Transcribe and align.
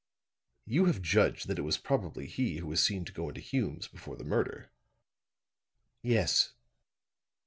"You 0.65 0.85
have 0.85 1.03
judged 1.03 1.45
that 1.47 1.59
it 1.59 1.61
was 1.61 1.77
probably 1.77 2.25
he 2.25 2.57
who 2.57 2.65
was 2.65 2.81
seen 2.83 3.05
to 3.05 3.11
go 3.13 3.29
into 3.29 3.39
Hume's 3.39 3.87
before 3.87 4.15
the 4.15 4.23
murder?" 4.23 4.71
"Yes." 6.01 6.53